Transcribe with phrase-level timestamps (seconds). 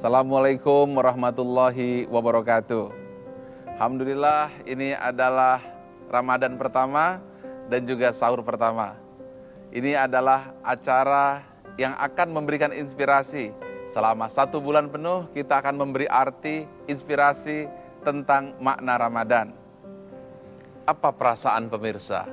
[0.00, 2.88] Assalamualaikum warahmatullahi wabarakatuh.
[3.76, 5.60] Alhamdulillah ini adalah
[6.08, 7.20] Ramadan pertama
[7.68, 8.96] dan juga sahur pertama.
[9.68, 11.44] Ini adalah acara
[11.76, 13.52] yang akan memberikan inspirasi.
[13.92, 17.68] Selama satu bulan penuh kita akan memberi arti, inspirasi
[18.00, 19.52] tentang makna Ramadan.
[20.88, 22.24] Apa perasaan pemirsa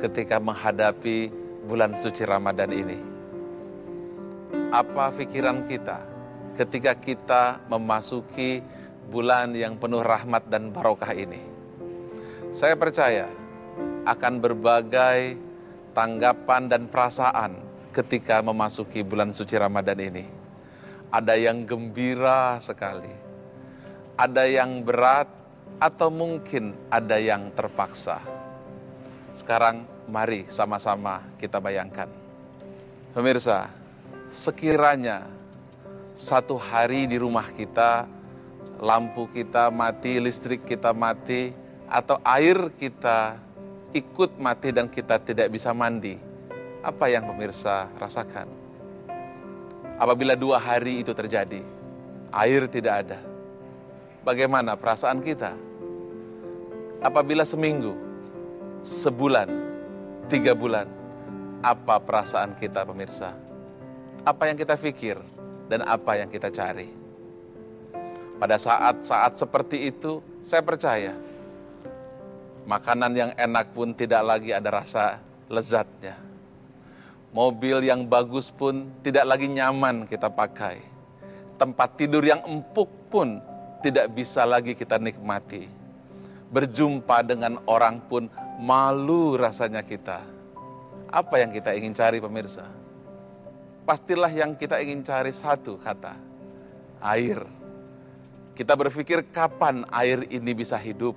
[0.00, 1.28] ketika menghadapi
[1.68, 2.96] bulan suci Ramadan ini?
[4.72, 6.13] Apa pikiran kita?
[6.54, 8.62] Ketika kita memasuki
[9.10, 11.38] bulan yang penuh rahmat dan barokah ini.
[12.54, 13.26] Saya percaya
[14.06, 15.38] akan berbagai
[15.92, 17.58] tanggapan dan perasaan
[17.90, 20.24] ketika memasuki bulan suci Ramadan ini.
[21.14, 23.10] Ada yang gembira sekali,
[24.18, 25.30] ada yang berat,
[25.78, 28.22] atau mungkin ada yang terpaksa.
[29.34, 32.06] Sekarang mari sama-sama kita bayangkan.
[33.14, 33.70] Pemirsa,
[34.30, 35.26] sekiranya
[36.14, 38.06] satu hari di rumah kita,
[38.78, 41.50] lampu kita mati, listrik kita mati,
[41.90, 43.42] atau air kita
[43.90, 46.14] ikut mati dan kita tidak bisa mandi.
[46.86, 48.46] Apa yang pemirsa rasakan?
[49.98, 51.66] Apabila dua hari itu terjadi,
[52.30, 53.18] air tidak ada.
[54.22, 55.58] Bagaimana perasaan kita?
[57.02, 57.98] Apabila seminggu,
[58.86, 59.50] sebulan,
[60.30, 60.86] tiga bulan,
[61.58, 63.34] apa perasaan kita pemirsa?
[64.24, 65.33] Apa yang kita pikir?
[65.68, 66.90] Dan apa yang kita cari.
[68.36, 71.14] Pada saat-saat seperti itu, saya percaya
[72.64, 76.16] makanan yang enak pun tidak lagi ada rasa lezatnya.
[77.34, 80.78] Mobil yang bagus pun tidak lagi nyaman kita pakai.
[81.58, 83.42] Tempat tidur yang empuk pun
[83.82, 85.66] tidak bisa lagi kita nikmati.
[86.54, 88.30] Berjumpa dengan orang pun
[88.62, 90.22] malu rasanya kita.
[91.10, 92.83] Apa yang kita ingin cari pemirsa?
[93.84, 96.16] Pastilah yang kita ingin cari satu kata,
[97.04, 97.44] air.
[98.56, 101.14] Kita berpikir kapan air ini bisa hidup,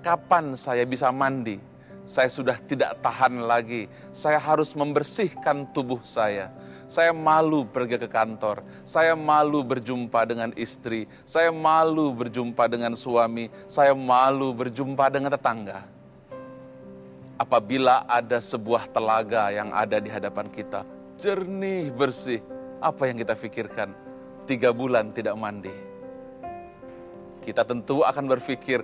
[0.00, 1.60] kapan saya bisa mandi,
[2.08, 3.84] saya sudah tidak tahan lagi,
[4.16, 6.48] saya harus membersihkan tubuh saya.
[6.88, 13.52] Saya malu pergi ke kantor, saya malu berjumpa dengan istri, saya malu berjumpa dengan suami,
[13.68, 15.84] saya malu berjumpa dengan tetangga.
[17.36, 20.80] Apabila ada sebuah telaga yang ada di hadapan kita,
[21.18, 22.40] jernih, bersih.
[22.78, 23.90] Apa yang kita pikirkan?
[24.46, 25.74] Tiga bulan tidak mandi.
[27.42, 28.80] Kita tentu akan berpikir,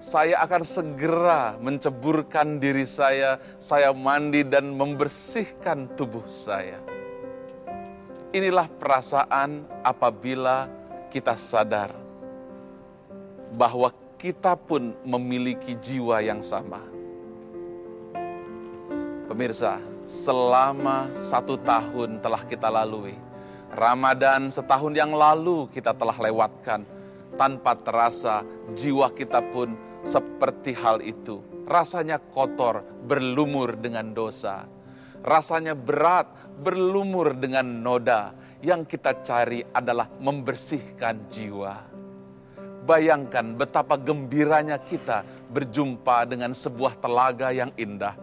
[0.00, 6.80] saya akan segera menceburkan diri saya, saya mandi dan membersihkan tubuh saya.
[8.32, 10.68] Inilah perasaan apabila
[11.12, 11.92] kita sadar
[13.56, 16.82] bahwa kita pun memiliki jiwa yang sama.
[19.28, 23.14] Pemirsa, selama satu tahun telah kita lalui.
[23.68, 26.82] Ramadan setahun yang lalu kita telah lewatkan.
[27.36, 28.42] Tanpa terasa
[28.74, 31.44] jiwa kita pun seperti hal itu.
[31.68, 34.64] Rasanya kotor, berlumur dengan dosa.
[35.20, 36.26] Rasanya berat,
[36.64, 38.32] berlumur dengan noda.
[38.64, 41.78] Yang kita cari adalah membersihkan jiwa.
[42.88, 48.16] Bayangkan betapa gembiranya kita berjumpa dengan sebuah telaga yang indah.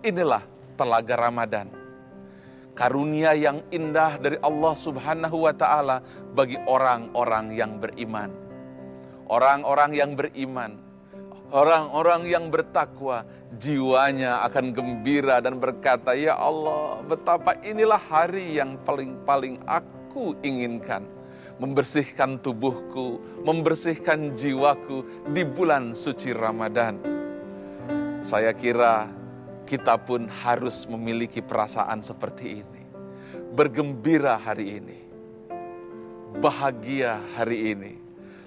[0.00, 1.68] Inilah telaga Ramadan.
[2.72, 6.00] Karunia yang indah dari Allah Subhanahu wa taala
[6.32, 8.32] bagi orang-orang yang beriman.
[9.28, 10.80] Orang-orang yang beriman,
[11.52, 13.28] orang-orang yang bertakwa,
[13.60, 21.04] jiwanya akan gembira dan berkata, "Ya Allah, betapa inilah hari yang paling-paling aku inginkan."
[21.60, 26.98] Membersihkan tubuhku, membersihkan jiwaku di bulan suci Ramadan.
[28.18, 29.06] Saya kira
[29.64, 32.82] kita pun harus memiliki perasaan seperti ini.
[33.52, 34.98] Bergembira hari ini.
[36.38, 37.92] Bahagia hari ini.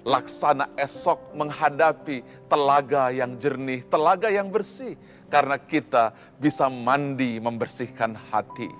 [0.06, 4.94] Laksana esok menghadapi telaga yang jernih, telaga yang bersih.
[5.26, 8.70] Karena kita bisa mandi membersihkan hati.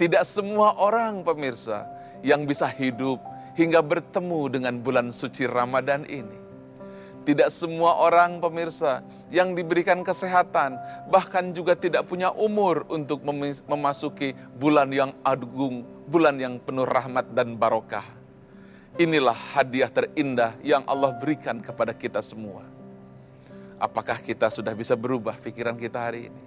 [0.00, 1.84] Tidak semua orang pemirsa
[2.24, 3.20] yang bisa hidup
[3.52, 6.39] hingga bertemu dengan bulan suci Ramadan ini
[7.24, 10.80] tidak semua orang pemirsa yang diberikan kesehatan,
[11.12, 13.20] bahkan juga tidak punya umur untuk
[13.68, 18.04] memasuki bulan yang agung, bulan yang penuh rahmat dan barokah.
[18.96, 22.66] Inilah hadiah terindah yang Allah berikan kepada kita semua.
[23.80, 26.42] Apakah kita sudah bisa berubah pikiran kita hari ini?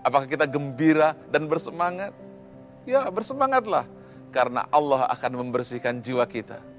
[0.00, 2.16] Apakah kita gembira dan bersemangat?
[2.88, 3.84] Ya, bersemangatlah
[4.32, 6.69] karena Allah akan membersihkan jiwa kita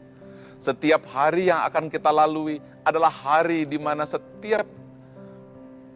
[0.62, 4.62] setiap hari yang akan kita lalui adalah hari di mana setiap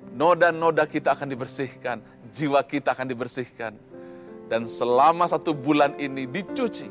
[0.10, 2.02] noda-noda kita akan dibersihkan,
[2.34, 3.78] jiwa kita akan dibersihkan.
[4.50, 6.90] Dan selama satu bulan ini dicuci,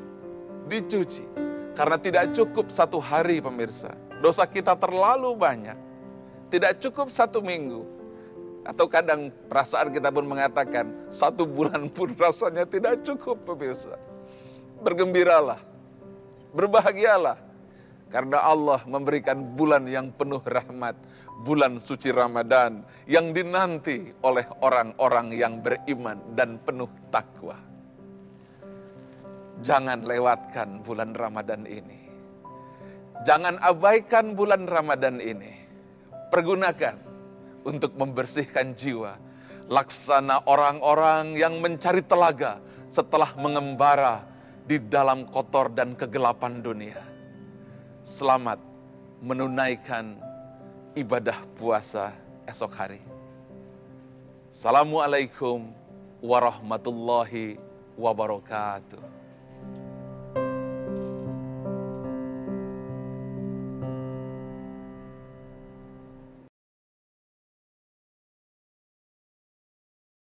[0.71, 1.27] dicuci.
[1.75, 3.91] Karena tidak cukup satu hari pemirsa.
[4.23, 5.75] Dosa kita terlalu banyak.
[6.55, 7.83] Tidak cukup satu minggu.
[8.63, 13.99] Atau kadang perasaan kita pun mengatakan, satu bulan pun rasanya tidak cukup pemirsa.
[14.79, 15.59] Bergembiralah,
[16.55, 17.54] berbahagialah.
[18.15, 20.95] Karena Allah memberikan bulan yang penuh rahmat,
[21.43, 27.59] bulan suci Ramadan yang dinanti oleh orang-orang yang beriman dan penuh takwa.
[29.67, 32.07] Jangan lewatkan bulan Ramadan ini.
[33.27, 35.51] Jangan abaikan bulan Ramadan ini.
[36.31, 36.95] Pergunakan
[37.67, 39.19] untuk membersihkan jiwa.
[39.67, 42.63] Laksana orang-orang yang mencari telaga
[42.95, 44.23] setelah mengembara
[44.63, 47.14] di dalam kotor dan kegelapan dunia.
[48.05, 48.61] Selamat
[49.25, 50.21] menunaikan
[50.93, 52.13] ibadah puasa
[52.45, 53.01] esok hari.
[54.53, 55.73] Assalamualaikum
[56.21, 57.57] warahmatullahi
[57.97, 59.01] wabarakatuh.